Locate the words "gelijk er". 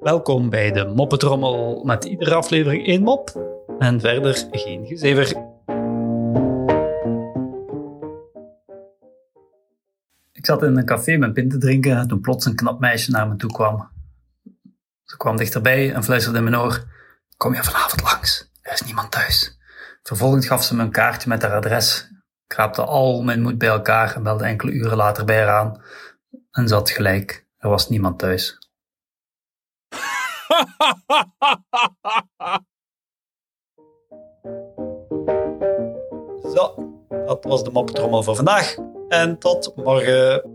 26.90-27.68